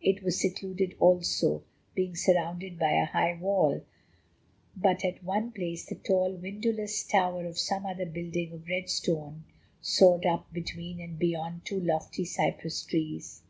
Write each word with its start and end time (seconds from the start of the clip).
It 0.00 0.22
was 0.22 0.40
secluded 0.40 0.94
also, 1.00 1.64
being 1.96 2.14
surrounded 2.14 2.78
by 2.78 2.92
a 2.92 3.06
high 3.06 3.34
wall, 3.34 3.80
but 4.76 5.04
at 5.04 5.24
one 5.24 5.50
place 5.50 5.84
the 5.84 5.96
tall, 5.96 6.32
windowless 6.32 7.02
tower 7.02 7.44
of 7.44 7.58
some 7.58 7.84
other 7.84 8.06
building 8.06 8.52
of 8.52 8.68
red 8.68 8.88
stone 8.88 9.42
soared 9.80 10.26
up 10.26 10.46
between 10.52 11.00
and 11.00 11.18
beyond 11.18 11.62
two 11.64 11.80
lofty 11.80 12.24
cypress 12.24 12.84
trees. 12.84 13.42